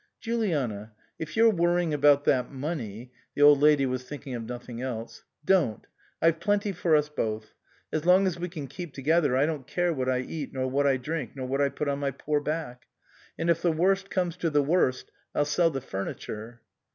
[0.19, 5.21] "Juliana, if you're worrying about that money" the Old Lady was thinking of nothing else"
[5.53, 5.85] don't.
[6.19, 7.53] I've plenty for us both.
[7.93, 10.87] As long as we can keep together I don't care what I eat, nor what
[10.87, 12.87] I drink, nor what I put on my poor back.
[13.37, 16.61] And if the worst comes to the worst I'll sell the furniture."